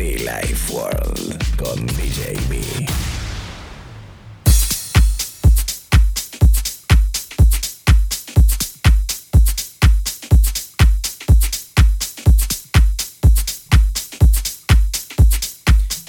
Life 0.00 0.72
World 0.72 1.56
con 1.56 1.86
DJ. 1.86 2.34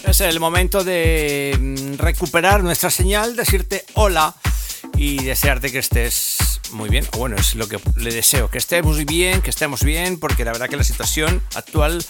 Es 0.05 0.21
el 0.21 0.39
momento 0.39 0.85
de 0.85 1.57
mm, 1.59 1.95
recuperar 1.97 2.63
nuestra 2.63 2.89
señal, 2.89 3.35
decirte 3.35 3.83
hola 3.95 4.33
y 4.95 5.21
desearte 5.21 5.69
que 5.69 5.79
estés 5.79 6.61
muy 6.71 6.89
bien. 6.89 7.05
Bueno, 7.17 7.35
es 7.35 7.55
lo 7.55 7.67
que 7.67 7.77
le 7.97 8.13
deseo, 8.13 8.49
que 8.49 8.57
estemos 8.57 9.03
bien, 9.03 9.41
que 9.41 9.49
estemos 9.49 9.83
bien, 9.83 10.17
porque 10.17 10.45
la 10.45 10.53
verdad 10.53 10.69
que 10.69 10.77
la 10.77 10.85
situación 10.85 11.43
actual 11.55 12.01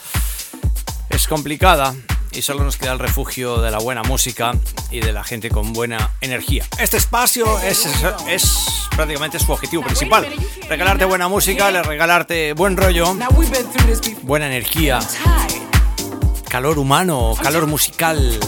es 1.14 1.28
complicada 1.28 1.94
y 2.32 2.42
solo 2.42 2.64
nos 2.64 2.78
queda 2.78 2.94
el 2.94 3.00
refugio 3.00 3.62
de 3.62 3.72
la 3.72 3.80
buena 3.80 4.04
música 4.04 4.54
y 4.90 5.00
de 5.00 5.12
la 5.12 5.24
gente 5.24 5.50
con 5.50 5.74
buena 5.74 6.12
energía. 6.22 6.66
Este 6.80 6.98
espacio 6.98 7.60
es, 7.60 7.88
es 8.28 8.58
prácticamente 8.96 9.40
su 9.40 9.52
objetivo 9.52 9.84
principal. 9.84 10.28
Regalarte 10.70 11.06
buena 11.06 11.28
música, 11.28 11.70
regalarte 11.82 12.54
buen 12.54 12.78
rollo, 12.78 13.16
buena 14.24 14.48
energía, 14.48 15.00
calor 16.50 16.80
humano, 16.80 17.36
calor 17.42 17.68
musical. 17.68 18.40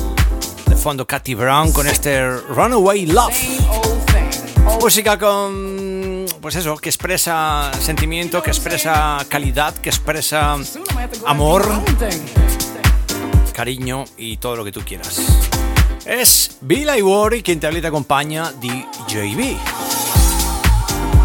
De 0.67 0.75
fondo 0.77 1.05
Katy 1.05 1.35
Brown 1.35 1.71
con 1.71 1.87
este 1.87 2.27
Runaway 2.29 3.05
Love. 3.05 3.33
Música 4.81 5.19
con, 5.19 6.25
pues 6.41 6.55
eso, 6.55 6.77
que 6.77 6.89
expresa 6.89 7.71
sentimiento, 7.79 8.41
que 8.41 8.49
expresa 8.49 9.23
calidad, 9.29 9.75
que 9.75 9.89
expresa 9.89 10.57
amor, 11.25 11.69
cariño 13.53 14.05
y 14.17 14.37
todo 14.37 14.55
lo 14.57 14.65
que 14.65 14.71
tú 14.71 14.81
quieras. 14.81 15.21
Es 16.05 16.57
Bill 16.61 16.89
Worry 17.01 17.41
quien 17.41 17.59
te 17.59 17.67
habla 17.67 17.79
y 17.79 17.81
te 17.81 17.87
acompaña, 17.87 18.51
DJB. 18.51 19.57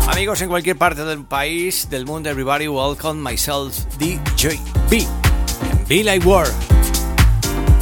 Amigos 0.08 0.40
en 0.40 0.48
cualquier 0.48 0.78
parte 0.78 1.04
del 1.04 1.24
país, 1.24 1.90
del 1.90 2.06
mundo, 2.06 2.30
everybody, 2.30 2.68
welcome 2.68 3.20
myself, 3.20 3.76
DJB. 3.98 5.06
Bill 5.88 6.26
War. 6.26 6.46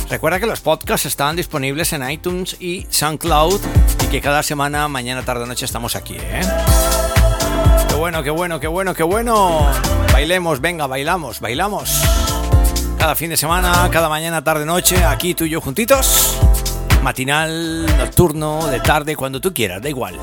Recuerda 0.08 0.39
que 0.39 0.47
los 0.47 0.61
podcasts 0.61 1.06
están 1.06 1.34
disponibles 1.34 1.92
en 1.92 2.08
iTunes 2.08 2.56
y 2.61 2.86
SoundCloud 2.89 3.61
y 4.05 4.06
que 4.06 4.20
cada 4.20 4.42
semana, 4.42 4.86
mañana, 4.86 5.24
tarde, 5.24 5.47
noche 5.47 5.64
estamos 5.64 5.97
aquí, 5.97 6.17
¿eh? 6.17 6.41
Qué 7.89 7.94
bueno, 7.97 8.22
qué 8.22 8.30
bueno, 8.30 8.61
qué 8.61 8.69
bueno, 8.69 8.94
qué 8.94 9.02
bueno. 9.02 9.67
Bailemos, 10.12 10.61
venga, 10.61 10.86
bailamos, 10.86 11.41
bailamos. 11.41 12.02
Cada 12.98 13.14
fin 13.14 13.30
de 13.30 13.36
semana, 13.36 13.89
cada 13.91 14.08
mañana, 14.08 14.42
tarde, 14.42 14.64
noche, 14.64 15.05
aquí 15.05 15.34
tú 15.34 15.44
y 15.44 15.50
yo 15.50 15.61
juntitos. 15.61 16.39
Matinal, 17.02 17.86
nocturno, 17.98 18.67
de 18.67 18.80
tarde, 18.80 19.14
cuando 19.14 19.40
tú 19.40 19.52
quieras, 19.55 19.80
da 19.80 19.89
igual. 19.89 20.18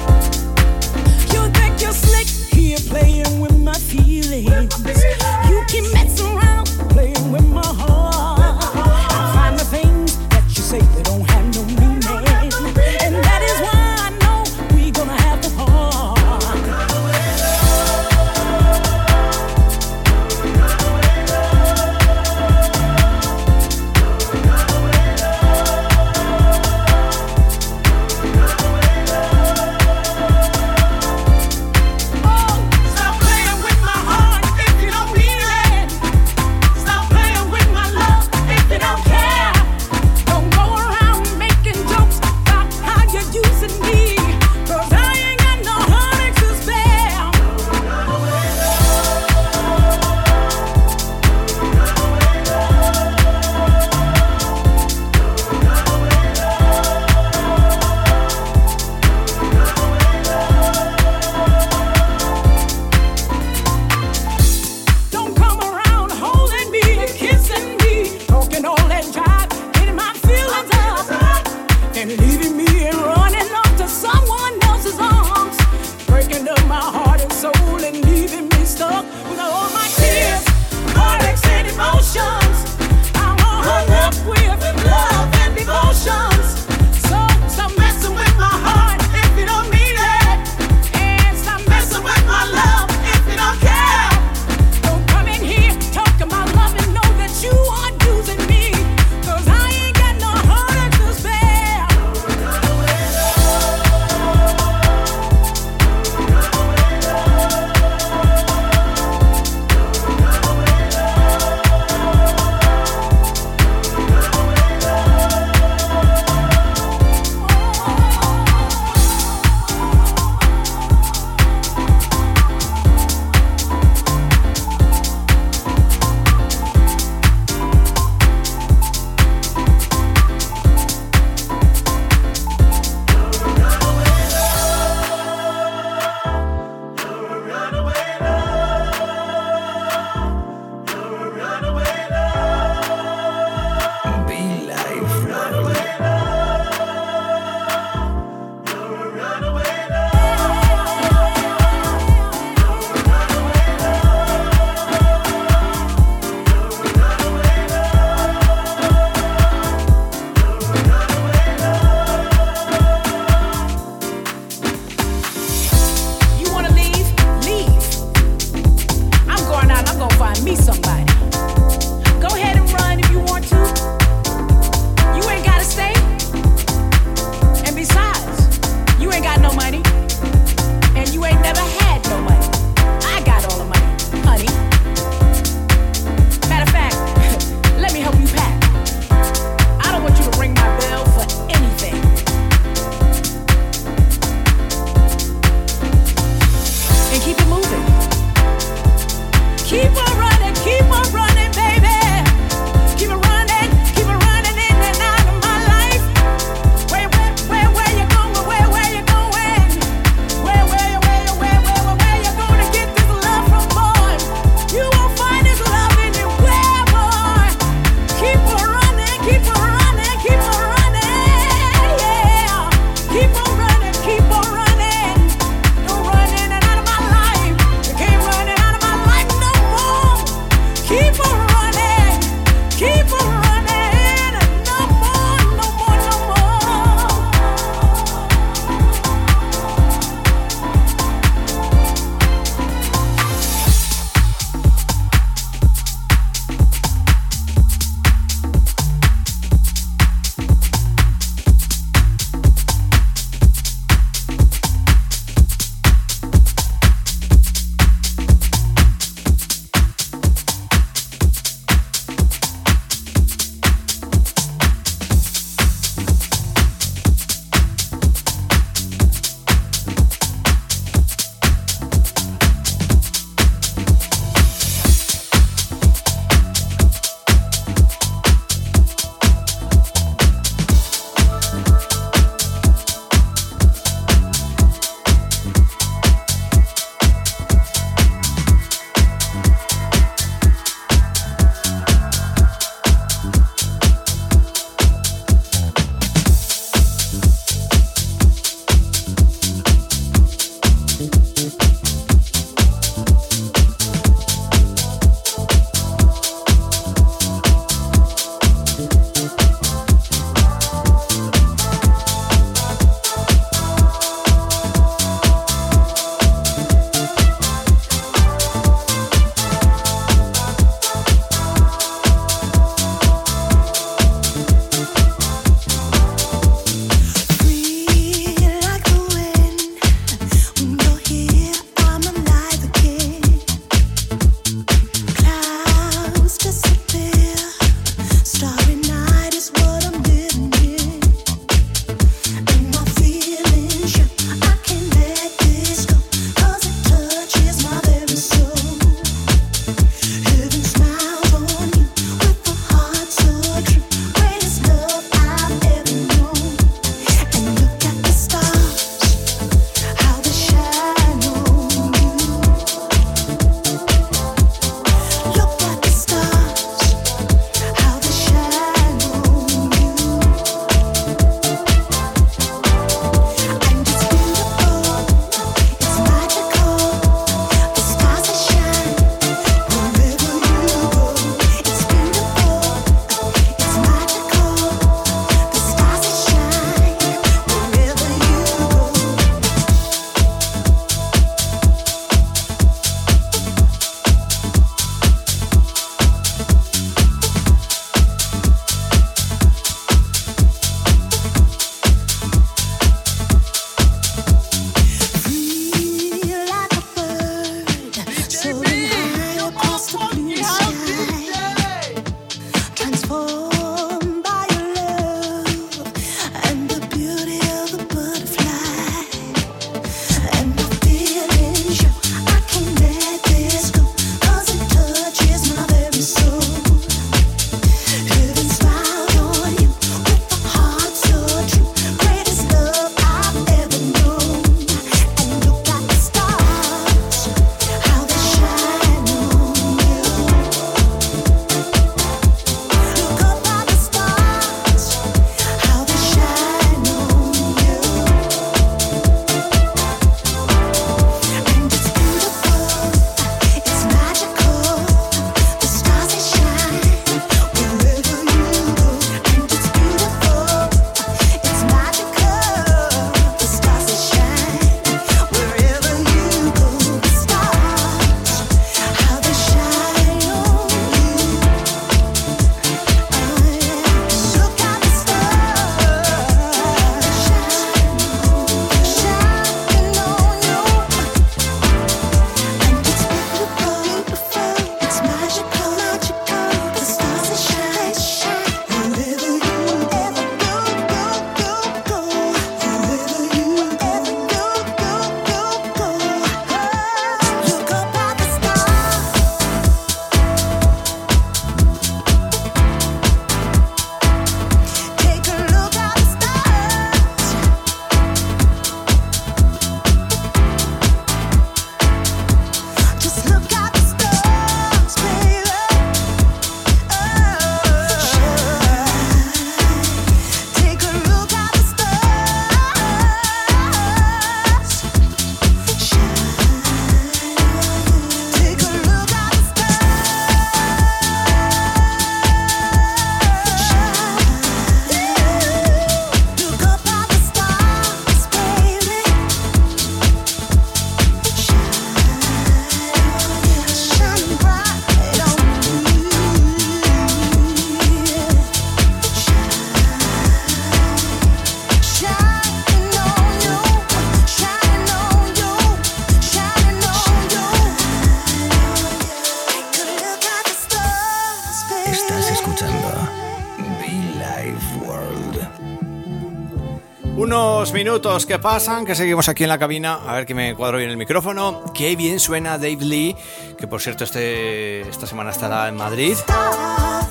Minutos 567.93 568.25
que 568.25 568.39
pasan, 568.39 568.87
que 568.87 568.95
seguimos 568.95 569.29
aquí 569.29 569.43
en 569.43 569.49
la 569.49 569.59
cabina, 569.59 569.99
a 570.07 570.13
ver 570.13 570.25
que 570.25 570.33
me 570.33 570.55
cuadro 570.55 570.79
bien 570.79 570.89
el 570.89 570.97
micrófono. 570.97 571.63
Qué 571.75 571.95
bien 571.95 572.19
suena 572.19 572.57
Dave 572.57 572.77
Lee, 572.79 573.15
que 573.55 573.67
por 573.67 573.81
cierto 573.81 574.03
este, 574.03 574.81
esta 574.81 575.05
semana 575.05 575.29
estará 575.29 575.67
en 575.67 575.75
Madrid, 575.75 576.17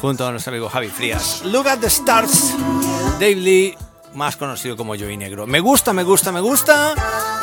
junto 0.01 0.27
a 0.27 0.33
nuestro 0.33 0.51
amigo 0.51 0.69
Javi 0.69 0.89
Frías. 0.89 1.43
Look 1.45 1.69
at 1.69 1.79
the 1.79 1.87
stars, 1.87 2.53
Dave 3.21 3.37
Lee, 3.37 3.79
más 4.15 4.35
conocido 4.37 4.77
como 4.77 4.97
Joey 4.97 5.17
Negro. 5.17 5.47
Me 5.47 5.61
gusta, 5.61 5.93
me 5.93 6.03
gusta, 6.03 6.33
me 6.33 6.41
gusta, 6.41 6.95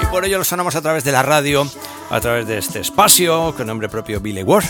y 0.02 0.06
por 0.08 0.26
ello 0.26 0.38
lo 0.38 0.44
sonamos 0.44 0.76
a 0.76 0.82
través 0.82 1.06
de 1.06 1.14
la 1.14 1.24
radio, 1.24 1.66
a 2.10 2.20
través 2.20 2.46
de 2.46 2.58
este 2.58 2.82
espacio, 2.82 3.56
con 3.56 3.68
nombre 3.68 3.88
propio 3.88 4.20
Billy 4.20 4.44
Ward. 4.44 4.66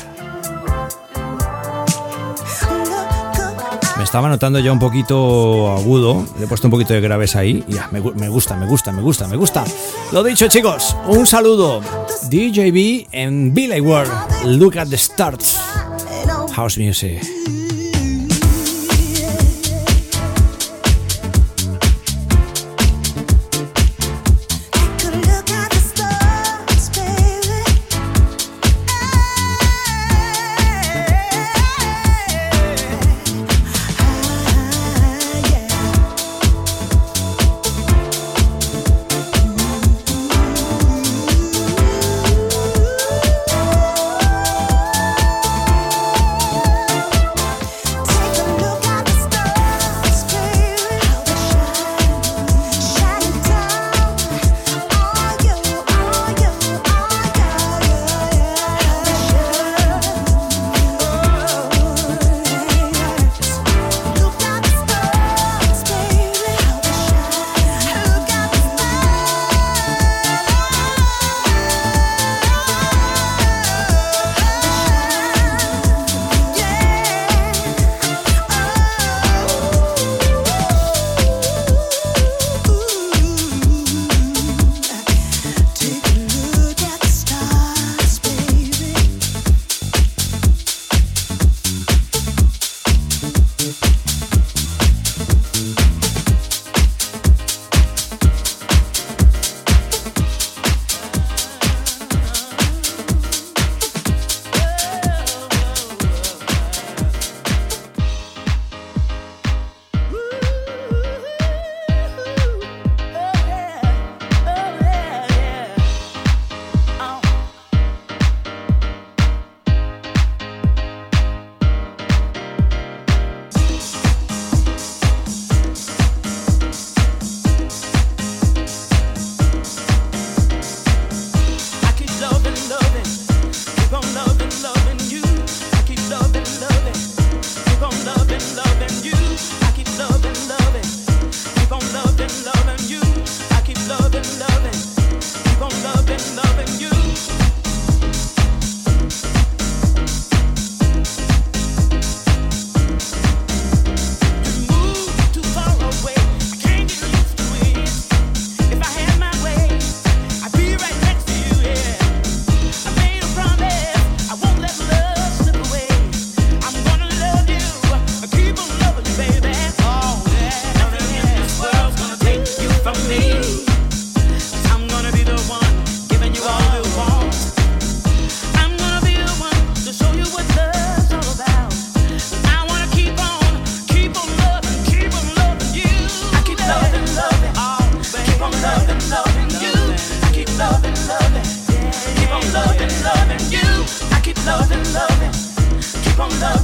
Estaba 4.09 4.27
notando 4.27 4.57
ya 4.57 4.71
un 4.71 4.79
poquito 4.79 5.71
agudo, 5.71 6.25
le 6.39 6.45
he 6.45 6.47
puesto 6.47 6.65
un 6.65 6.71
poquito 6.71 6.95
de 6.95 6.99
graves 6.99 7.35
ahí 7.35 7.63
ya, 7.67 7.87
me, 7.91 8.01
me, 8.01 8.27
gusta, 8.27 8.55
me 8.55 8.65
gusta, 8.65 8.91
me 8.91 9.03
gusta, 9.03 9.27
me 9.27 9.37
gusta. 9.37 9.63
Lo 10.11 10.23
dicho 10.23 10.47
chicos, 10.47 10.97
un 11.05 11.27
saludo. 11.27 11.79
DJB 12.27 13.07
en 13.11 13.53
Billy 13.53 13.79
World, 13.79 14.11
Look 14.45 14.79
at 14.79 14.87
the 14.87 14.95
Stars, 14.95 15.59
House 16.55 16.79
Music. 16.79 17.21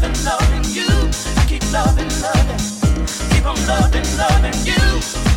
loving, 0.05 0.25
loving 0.25 0.73
you. 0.73 0.87
Keep 1.47 1.71
loving, 1.71 2.09
loving. 2.21 2.59
Keep 3.29 3.45
on 3.45 3.67
loving, 3.67 4.17
loving 4.17 4.65
you. 4.65 5.34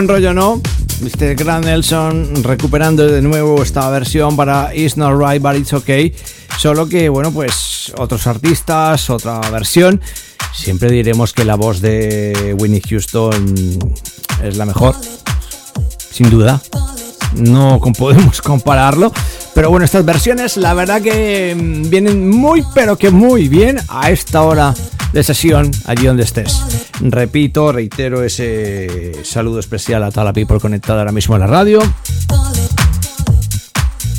Buen 0.00 0.08
rollo, 0.08 0.32
¿no? 0.32 0.62
Mr. 1.02 1.34
Grant 1.34 1.66
Nelson 1.66 2.42
recuperando 2.42 3.06
de 3.06 3.20
nuevo 3.20 3.62
esta 3.62 3.90
versión 3.90 4.34
para 4.34 4.74
It's 4.74 4.96
Not 4.96 5.20
Right 5.20 5.42
But 5.42 5.56
It's 5.56 5.74
Okay. 5.74 6.14
Solo 6.56 6.88
que, 6.88 7.10
bueno, 7.10 7.30
pues 7.32 7.92
otros 7.98 8.26
artistas, 8.26 9.10
otra 9.10 9.40
versión. 9.50 10.00
Siempre 10.54 10.90
diremos 10.90 11.34
que 11.34 11.44
la 11.44 11.56
voz 11.56 11.82
de 11.82 12.56
Winnie 12.58 12.80
Houston 12.88 13.54
es 14.42 14.56
la 14.56 14.64
mejor. 14.64 14.96
Sin 16.10 16.30
duda. 16.30 16.62
No 17.34 17.78
podemos 17.98 18.40
compararlo. 18.40 19.12
Pero 19.54 19.68
bueno, 19.68 19.84
estas 19.84 20.06
versiones 20.06 20.56
la 20.56 20.72
verdad 20.72 21.02
que 21.02 21.54
mm, 21.54 21.90
vienen 21.90 22.30
muy 22.30 22.64
pero 22.74 22.96
que 22.96 23.10
muy 23.10 23.48
bien 23.48 23.78
a 23.88 24.10
esta 24.10 24.40
hora 24.44 24.72
de 25.12 25.22
sesión 25.22 25.70
allí 25.84 26.06
donde 26.06 26.22
estés. 26.22 26.79
Repito, 27.00 27.72
reitero 27.72 28.22
ese 28.22 29.24
saludo 29.24 29.58
especial 29.58 30.02
a 30.04 30.10
toda 30.10 30.24
la 30.24 30.32
people 30.32 30.60
conectada 30.60 31.00
ahora 31.00 31.12
mismo 31.12 31.34
a 31.34 31.38
la 31.38 31.46
radio. 31.46 31.80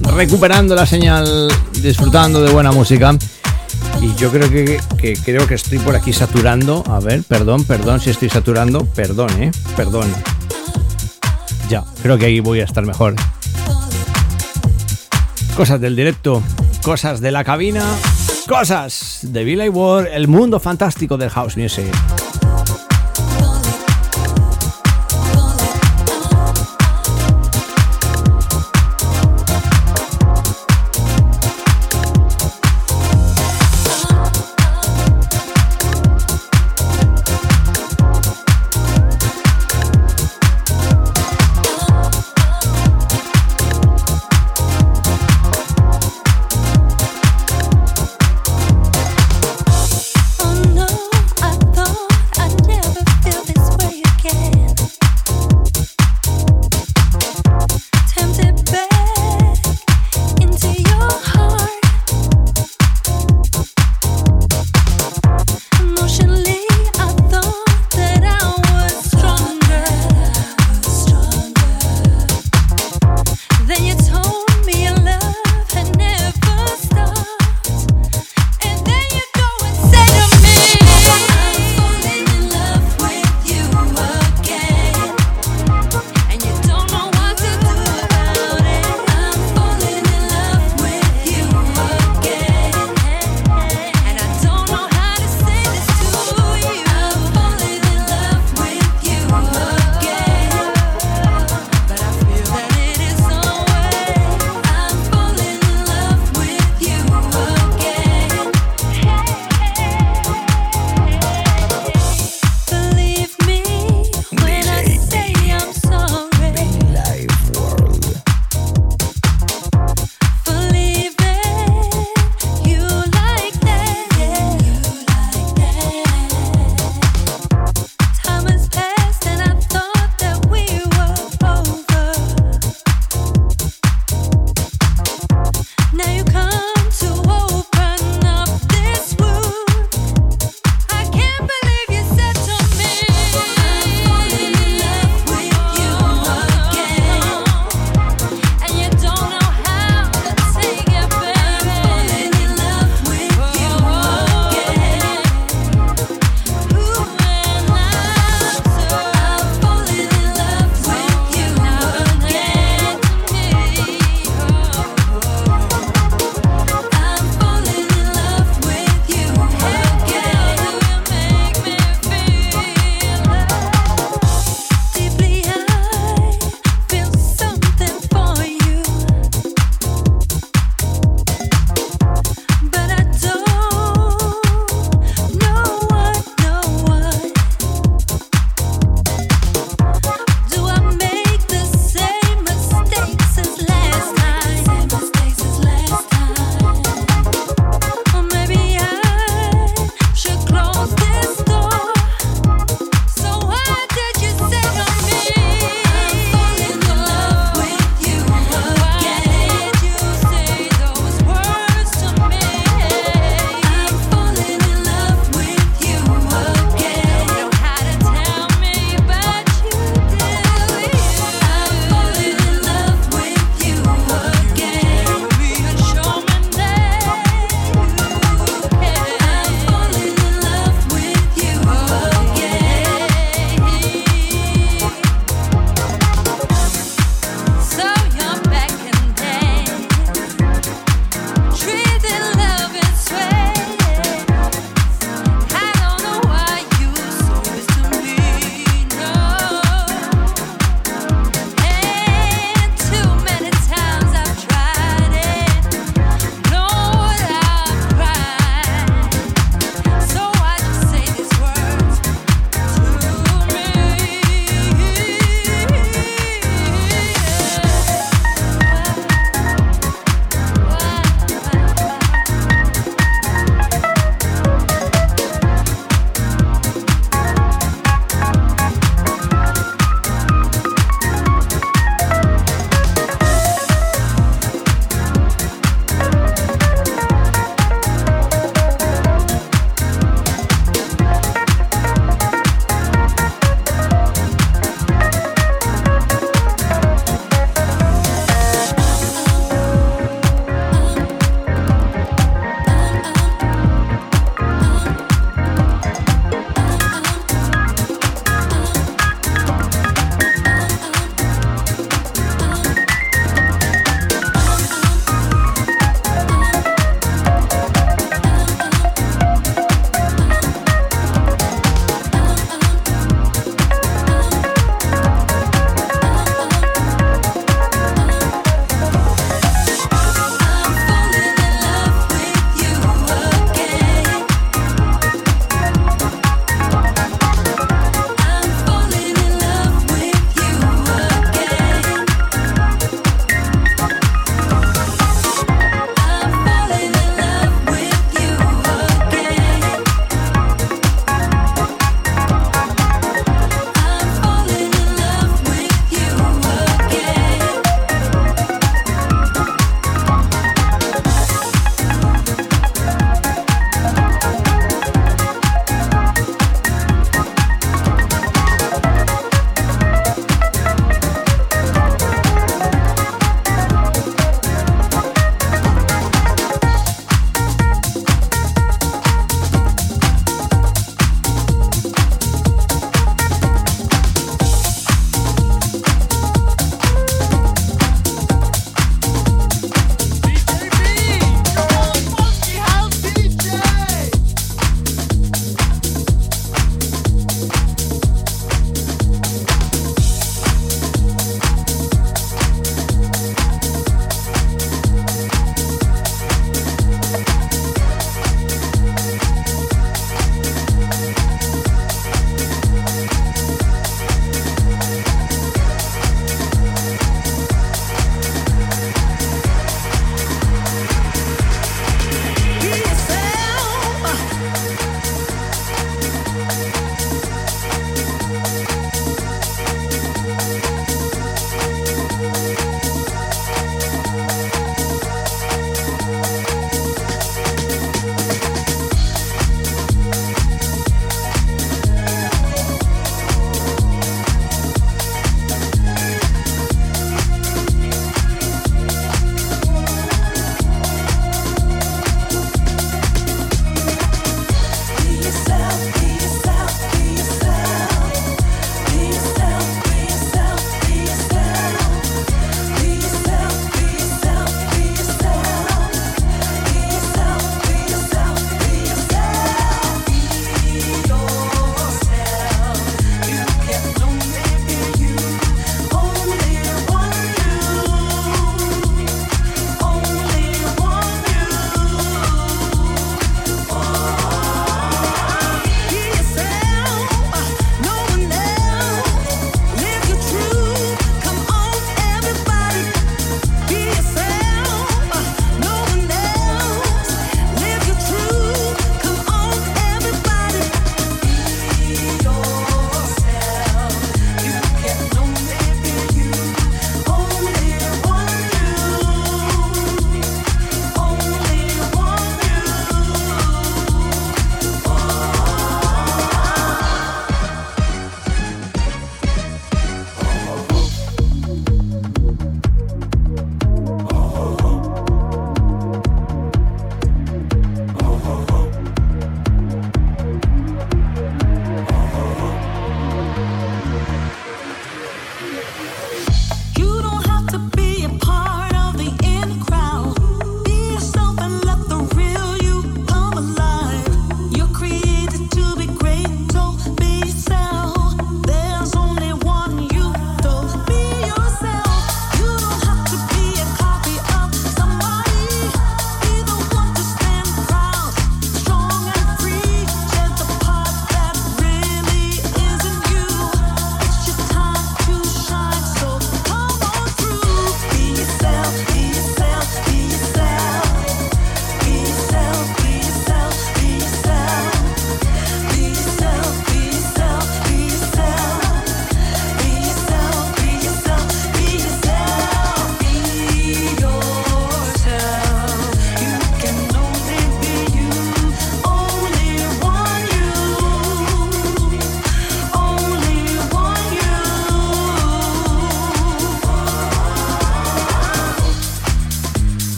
Recuperando 0.00 0.74
la 0.74 0.86
señal, 0.86 1.48
disfrutando 1.82 2.42
de 2.42 2.50
buena 2.50 2.72
música. 2.72 3.14
Y 4.00 4.14
yo 4.14 4.30
creo 4.30 4.48
que, 4.50 4.80
creo 5.24 5.46
que 5.46 5.54
estoy 5.54 5.78
por 5.78 5.94
aquí 5.94 6.12
saturando. 6.12 6.82
A 6.86 7.00
ver, 7.00 7.22
perdón, 7.24 7.64
perdón 7.64 8.00
si 8.00 8.10
estoy 8.10 8.30
saturando. 8.30 8.86
Perdón, 8.86 9.30
eh. 9.42 9.50
Perdón. 9.76 10.10
Ya, 11.68 11.84
creo 12.02 12.16
que 12.16 12.26
ahí 12.26 12.40
voy 12.40 12.60
a 12.60 12.64
estar 12.64 12.84
mejor. 12.86 13.14
Cosas 15.54 15.80
del 15.80 15.94
directo, 15.94 16.42
cosas 16.82 17.20
de 17.20 17.30
la 17.30 17.44
cabina 17.44 17.84
cosas 18.50 19.20
de 19.22 19.44
Billy 19.44 19.68
Ward, 19.68 20.08
el 20.08 20.26
mundo 20.26 20.58
fantástico 20.58 21.16
del 21.16 21.30
house 21.30 21.56
music. 21.56 21.86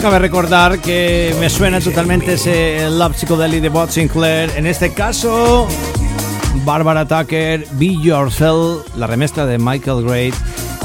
Cabe 0.00 0.18
recordar 0.18 0.78
que 0.80 1.36
me 1.38 1.50
suena 1.50 1.78
totalmente 1.78 2.32
ese 2.32 2.88
Love 2.88 3.14
Psychedelic 3.16 3.60
de 3.60 3.68
Bob 3.68 3.90
Sinclair. 3.90 4.50
En 4.56 4.66
este 4.66 4.94
caso, 4.94 5.68
Barbara 6.64 7.06
Tucker, 7.06 7.66
Be 7.72 7.96
Yourself, 8.00 8.96
la 8.96 9.06
remezcla 9.06 9.44
de 9.44 9.58
Michael 9.58 10.02
Gray, 10.02 10.32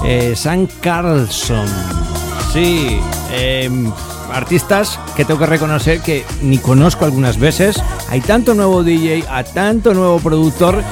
eh, 0.03 0.33
Sam 0.35 0.67
Carlson. 0.81 1.65
Sí, 2.51 2.99
em, 3.31 3.89
artistas 4.33 4.99
que 5.15 5.23
tengo 5.23 5.39
que 5.39 5.45
reconocer 5.45 6.01
que 6.01 6.25
ni 6.41 6.57
conozco 6.57 7.05
algunas 7.05 7.39
veces. 7.39 7.81
Hay 8.09 8.19
tanto 8.19 8.53
nuevo 8.53 8.83
DJ, 8.83 9.23
a 9.29 9.45
tanto 9.45 9.93
nuevo 9.93 10.19
productor 10.19 10.83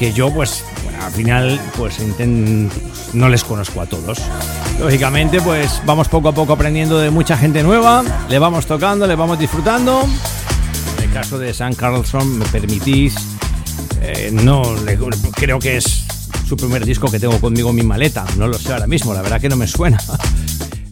que 0.00 0.12
yo 0.12 0.34
pues 0.34 0.64
al 1.00 1.12
final 1.12 1.60
pues 1.76 1.98
no 3.12 3.28
les 3.28 3.44
conozco 3.44 3.80
a 3.80 3.86
todos. 3.86 4.18
Lógicamente 4.78 5.40
pues 5.40 5.82
vamos 5.84 6.08
poco 6.08 6.28
a 6.28 6.32
poco 6.32 6.52
aprendiendo 6.52 6.98
de 6.98 7.10
mucha 7.10 7.36
gente 7.36 7.62
nueva, 7.62 8.04
le 8.28 8.38
vamos 8.38 8.66
tocando, 8.66 9.06
le 9.06 9.16
vamos 9.16 9.38
disfrutando. 9.38 10.06
En 10.98 11.04
el 11.04 11.12
caso 11.12 11.38
de 11.38 11.52
Sam 11.52 11.74
Carlson 11.74 12.38
me 12.38 12.46
permitís, 12.46 13.14
eh, 14.00 14.30
no 14.32 14.62
creo 15.34 15.58
que 15.58 15.78
es 15.78 16.04
su 16.48 16.56
primer 16.56 16.86
disco 16.86 17.10
que 17.10 17.18
tengo 17.18 17.40
conmigo 17.40 17.70
en 17.70 17.76
mi 17.76 17.82
maleta, 17.82 18.24
no 18.36 18.46
lo 18.46 18.56
sé 18.56 18.72
ahora 18.72 18.86
mismo, 18.86 19.12
la 19.12 19.22
verdad 19.22 19.40
que 19.40 19.48
no 19.48 19.56
me 19.56 19.66
suena. 19.66 19.98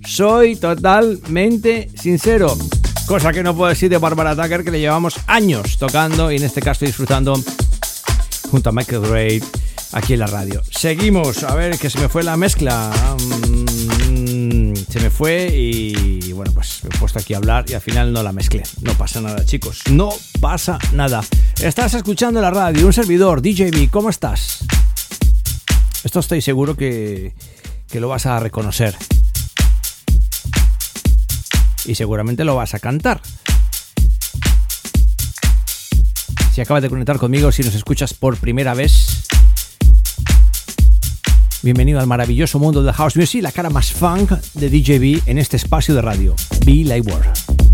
Soy 0.04 0.56
totalmente 0.56 1.90
sincero. 1.94 2.56
Cosa 3.06 3.32
que 3.32 3.42
no 3.42 3.56
puedo 3.56 3.68
decir 3.68 3.88
de 3.88 3.98
Barbara 3.98 4.34
Tucker, 4.34 4.64
que 4.64 4.70
le 4.72 4.80
llevamos 4.80 5.14
años 5.28 5.78
tocando 5.78 6.32
y 6.32 6.36
en 6.36 6.42
este 6.42 6.60
caso 6.60 6.84
disfrutando 6.84 7.40
junto 8.50 8.68
a 8.68 8.72
Michael 8.72 9.02
Gray 9.02 9.42
aquí 9.92 10.14
en 10.14 10.20
la 10.20 10.26
radio. 10.26 10.62
Seguimos, 10.70 11.42
a 11.44 11.54
ver 11.54 11.78
que 11.78 11.88
se 11.88 11.98
me 11.98 12.08
fue 12.08 12.22
la 12.22 12.36
mezcla. 12.36 12.90
Mm, 13.48 13.75
se 14.88 15.00
me 15.00 15.10
fue 15.10 15.48
y 15.52 16.32
bueno, 16.36 16.52
pues 16.52 16.84
me 16.84 16.94
he 16.94 16.98
puesto 16.98 17.18
aquí 17.18 17.34
a 17.34 17.38
hablar 17.38 17.64
y 17.68 17.74
al 17.74 17.80
final 17.80 18.12
no 18.12 18.22
la 18.22 18.32
mezclé. 18.32 18.62
No 18.82 18.92
pasa 18.94 19.20
nada, 19.20 19.44
chicos. 19.44 19.80
No 19.90 20.10
pasa 20.40 20.78
nada. 20.92 21.24
Estás 21.60 21.94
escuchando 21.94 22.40
la 22.40 22.50
radio, 22.50 22.86
un 22.86 22.92
servidor, 22.92 23.42
DJB, 23.42 23.90
¿cómo 23.90 24.10
estás? 24.10 24.64
Esto 26.04 26.20
estoy 26.20 26.42
seguro 26.42 26.76
que, 26.76 27.34
que 27.88 28.00
lo 28.00 28.08
vas 28.08 28.26
a 28.26 28.38
reconocer. 28.38 28.94
Y 31.86 31.94
seguramente 31.94 32.44
lo 32.44 32.54
vas 32.54 32.74
a 32.74 32.78
cantar. 32.78 33.20
Si 36.52 36.60
acabas 36.60 36.82
de 36.82 36.88
conectar 36.88 37.18
conmigo, 37.18 37.52
si 37.52 37.62
nos 37.62 37.74
escuchas 37.74 38.14
por 38.14 38.36
primera 38.38 38.74
vez, 38.74 39.25
bienvenido 41.66 41.98
al 41.98 42.06
maravilloso 42.06 42.60
mundo 42.60 42.84
de 42.84 42.92
House 42.92 43.16
Music, 43.16 43.42
la 43.42 43.50
cara 43.50 43.70
más 43.70 43.90
funk 43.90 44.30
de 44.54 44.70
DJB 44.70 45.28
en 45.28 45.38
este 45.38 45.56
espacio 45.56 45.96
de 45.96 46.00
radio, 46.00 46.36
Be 46.64 46.84
Light 46.84 47.04
World. 47.04 47.65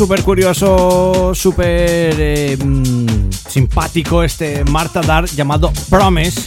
Súper 0.00 0.22
curioso, 0.22 1.34
súper 1.34 2.14
eh, 2.18 2.56
mm, 2.56 3.28
simpático 3.50 4.22
este 4.22 4.64
Marta 4.64 5.02
Dar 5.02 5.26
llamado 5.26 5.70
Promise. 5.90 6.40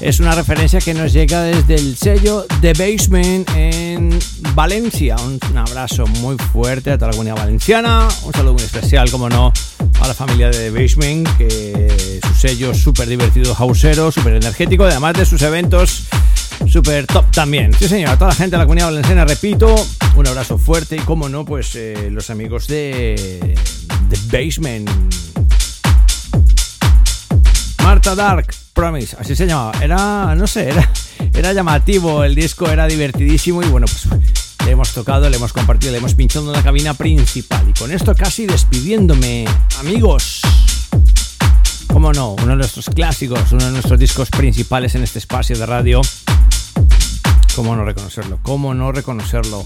Es 0.00 0.20
una 0.20 0.32
referencia 0.36 0.80
que 0.80 0.94
nos 0.94 1.12
llega 1.12 1.42
desde 1.42 1.74
el 1.74 1.96
sello 1.96 2.46
The 2.60 2.74
Basement 2.74 3.50
en 3.56 4.16
Valencia. 4.54 5.16
Un, 5.16 5.58
abrazo 5.58 6.06
muy 6.06 6.36
fuerte 6.52 6.92
a 6.92 6.98
toda 6.98 7.08
la 7.08 7.16
comunidad 7.16 7.34
valenciana. 7.34 8.06
Un 8.22 8.32
saludo 8.32 8.52
muy 8.52 8.62
especial, 8.62 9.10
como 9.10 9.28
no, 9.28 9.52
a 10.00 10.06
la 10.06 10.14
familia 10.14 10.48
de 10.50 10.58
The 10.58 10.70
Basement, 10.70 11.36
que 11.36 12.20
su 12.24 12.34
sello 12.34 12.74
súper 12.74 13.08
divertido, 13.08 13.56
hausero, 13.58 14.12
súper 14.12 14.34
energético, 14.34 14.84
además 14.84 15.14
de 15.14 15.26
sus 15.26 15.42
eventos 15.42 16.04
super 16.68 17.06
top 17.06 17.30
también. 17.30 17.72
Sí, 17.74 17.88
señor, 17.88 18.10
a 18.10 18.18
toda 18.18 18.30
la 18.30 18.34
gente 18.34 18.52
de 18.52 18.58
la 18.58 18.64
comunidad 18.64 18.86
valenciana, 18.86 19.24
repito, 19.24 19.74
un 20.16 20.26
abrazo 20.26 20.58
fuerte 20.58 20.96
y, 20.96 21.00
como 21.00 21.28
no, 21.28 21.44
pues 21.44 21.74
eh, 21.74 22.08
los 22.10 22.30
amigos 22.30 22.66
de 22.66 23.54
The 24.10 24.44
Basement. 24.44 24.90
Marta 27.82 28.14
Dark, 28.14 28.54
Promise, 28.72 29.16
así 29.18 29.34
se 29.36 29.46
llamaba. 29.46 29.72
Era, 29.82 30.34
no 30.34 30.46
sé, 30.46 30.68
era, 30.68 30.90
era 31.34 31.52
llamativo, 31.52 32.24
el 32.24 32.34
disco 32.34 32.68
era 32.68 32.86
divertidísimo 32.86 33.62
y 33.62 33.66
bueno, 33.66 33.86
pues 33.86 34.06
le 34.64 34.70
hemos 34.70 34.92
tocado, 34.92 35.28
le 35.28 35.36
hemos 35.36 35.52
compartido, 35.52 35.92
le 35.92 35.98
hemos 35.98 36.14
pinchado 36.14 36.46
en 36.46 36.52
la 36.52 36.62
cabina 36.62 36.94
principal. 36.94 37.68
Y 37.68 37.72
con 37.78 37.90
esto 37.90 38.14
casi 38.14 38.46
despidiéndome, 38.46 39.44
amigos. 39.80 40.42
Como 41.92 42.10
no, 42.12 42.30
uno 42.32 42.46
de 42.46 42.56
nuestros 42.56 42.86
clásicos, 42.86 43.52
uno 43.52 43.66
de 43.66 43.70
nuestros 43.70 43.98
discos 43.98 44.30
principales 44.30 44.94
en 44.94 45.02
este 45.02 45.18
espacio 45.18 45.58
de 45.58 45.66
radio. 45.66 46.00
¿Cómo 47.54 47.76
no 47.76 47.84
reconocerlo? 47.84 48.38
¿Cómo 48.42 48.72
no 48.72 48.92
reconocerlo? 48.92 49.64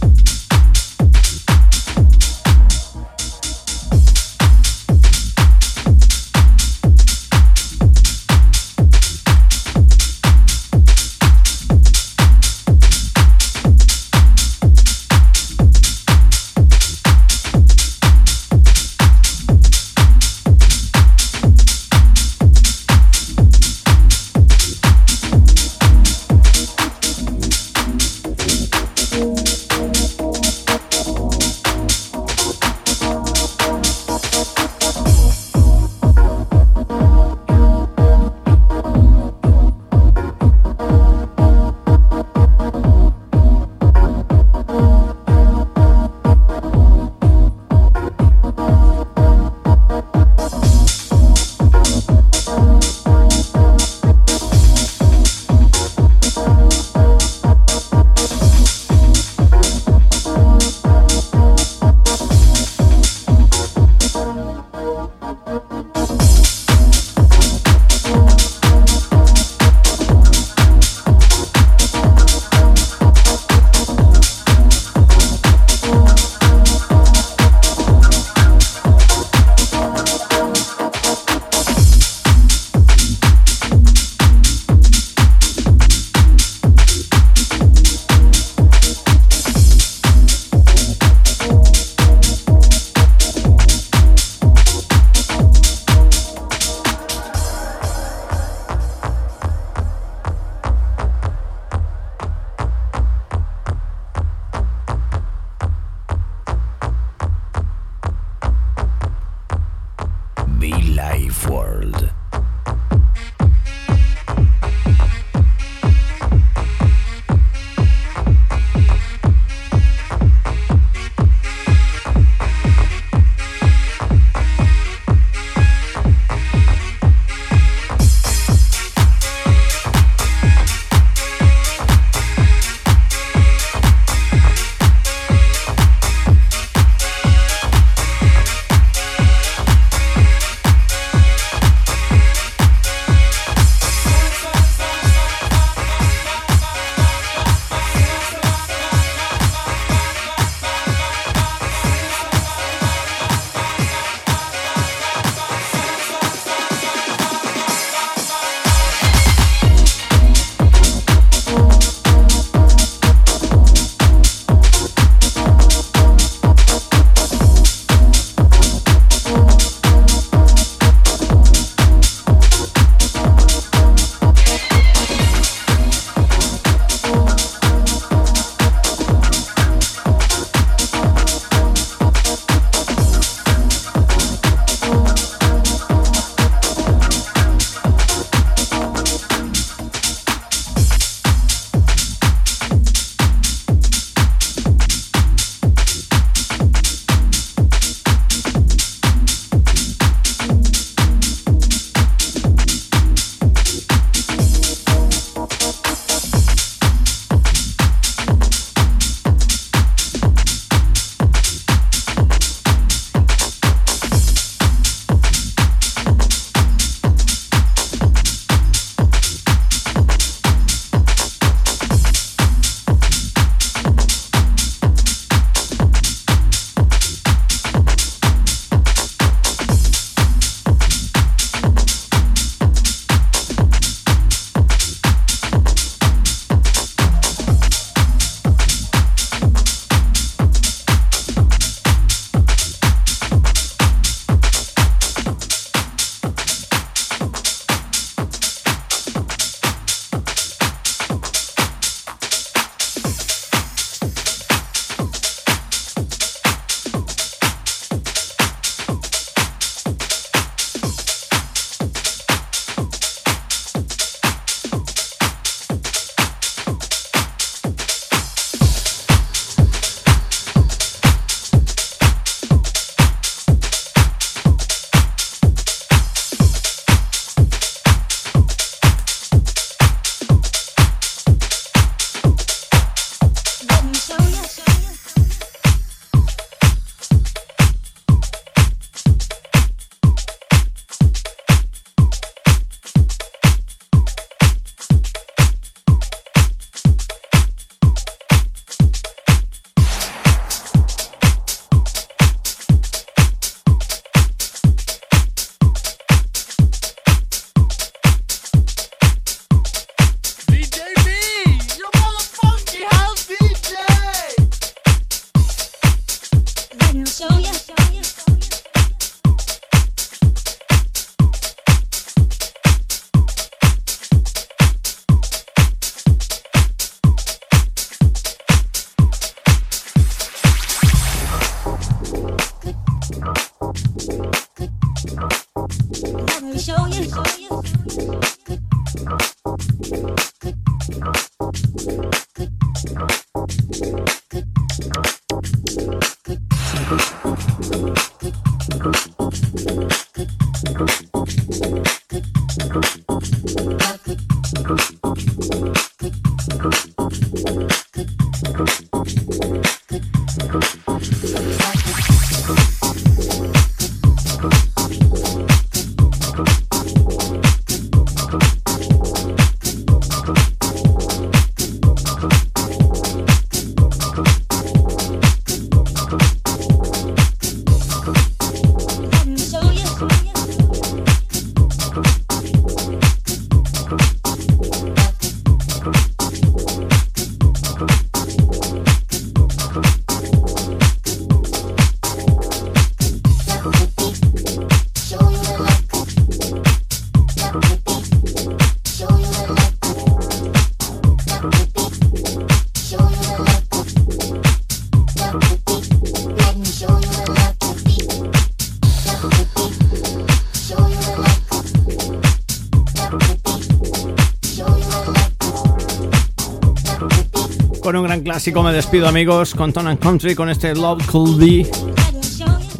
Clásico 418.36 418.62
me 418.62 418.70
despido 418.70 419.08
amigos 419.08 419.54
con 419.54 419.72
Ton 419.72 419.86
and 419.86 419.98
Country 419.98 420.34
con 420.34 420.50
este 420.50 420.74
Love 420.74 421.06
Could 421.06 421.38
Be. 421.38 421.66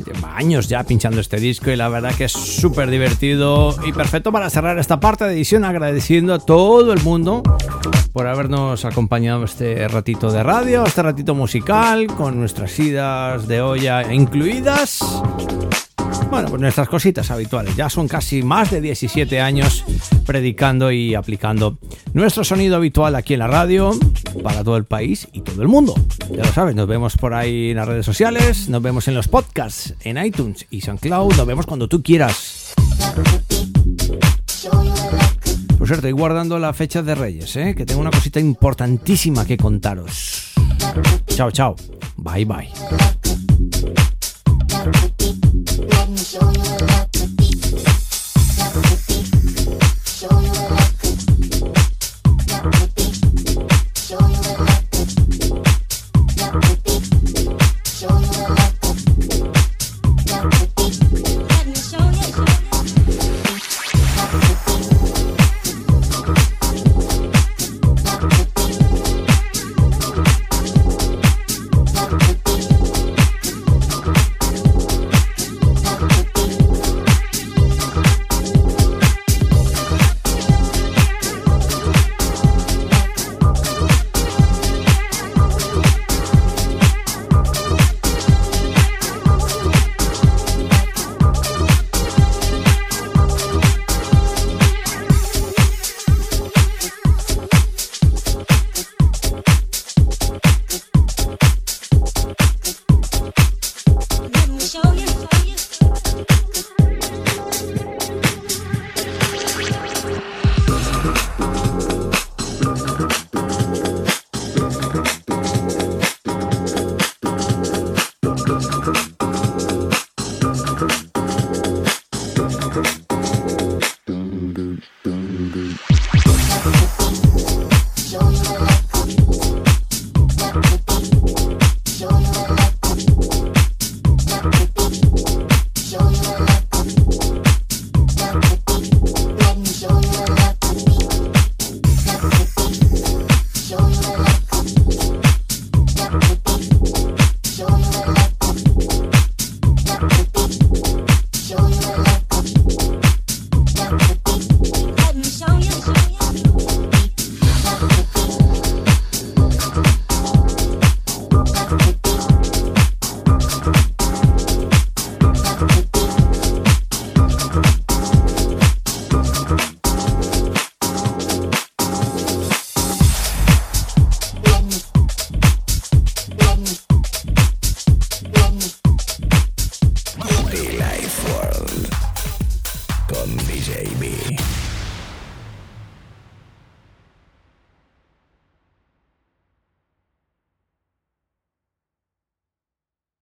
Lleva 0.05 0.37
años 0.37 0.69
ya 0.69 0.85
pinchando 0.85 1.19
este 1.23 1.39
disco 1.39 1.71
y 1.71 1.77
la 1.77 1.89
verdad 1.89 2.15
que 2.15 2.25
es 2.25 2.33
súper 2.33 2.91
divertido 2.91 3.75
y 3.87 3.93
perfecto 3.93 4.31
para 4.33 4.51
cerrar 4.51 4.79
esta 4.79 5.01
parte 5.01 5.25
de 5.25 5.33
edición 5.33 5.65
agradeciendo 5.65 6.35
a 6.35 6.41
todo 6.41 6.93
el 6.93 7.01
mundo 7.01 7.43
por 8.13 8.27
habernos 8.27 8.85
acompañado 8.85 9.45
este 9.45 9.89
ratito 9.89 10.31
de 10.31 10.43
radio, 10.43 10.85
este 10.85 11.03
ratito 11.03 11.35
musical 11.35 12.07
con 12.09 12.39
nuestras 12.39 12.79
idas 12.79 13.49
de 13.49 13.63
olla 13.63 14.13
incluidas. 14.13 15.01
Bueno, 16.31 16.49
pues 16.49 16.61
nuestras 16.61 16.89
cositas 16.89 17.31
habituales. 17.31 17.75
Ya 17.77 17.89
son 17.89 18.09
casi 18.09 18.43
más 18.43 18.71
de 18.71 18.83
17 18.83 19.41
años 19.41 19.85
predicando 20.27 20.93
y 20.93 21.15
aplicando 21.15 21.79
nuestro 22.13 22.45
sonido 22.45 22.77
habitual 22.77 23.15
aquí 23.15 23.35
en 23.35 23.39
la 23.41 23.47
radio 23.47 23.93
para 24.43 24.63
todo 24.63 24.77
el 24.77 24.85
país 24.85 25.29
y 25.33 25.41
todo 25.41 25.63
el 25.63 25.69
mundo. 25.69 25.95
Ya 26.31 26.45
lo 26.45 26.53
sabes, 26.53 26.75
nos 26.75 26.87
vemos 26.87 27.17
por 27.17 27.33
ahí 27.33 27.71
en 27.71 27.77
las 27.77 27.89
redes 27.89 28.05
sociales, 28.05 28.69
nos 28.69 28.83
vemos 28.83 29.09
en 29.09 29.15
los 29.15 29.29
podcasts, 29.29 29.95
en 30.03 30.23
iTunes 30.23 30.67
y 30.71 30.83
SoundCloud, 30.83 31.37
nos 31.37 31.47
vemos 31.47 31.65
cuando 31.67 31.89
tú 31.89 32.03
quieras. 32.03 32.75
Por 35.79 35.87
cierto, 35.87 36.09
estoy 36.09 36.13
guardando 36.13 36.59
la 36.59 36.73
fecha 36.73 37.03
de 37.03 37.15
Reyes, 37.15 37.55
¿eh? 37.57 37.75
que 37.77 37.87
tengo 37.87 38.01
una 38.01 38.11
cosita 38.11 38.41
importantísima 38.41 39.47
que 39.47 39.57
contaros. 39.57 40.53
Chao, 41.29 41.51
chao. 41.51 41.77
Bye, 42.17 42.45
bye. 42.45 42.69